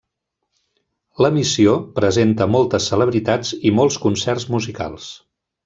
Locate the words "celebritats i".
2.93-3.75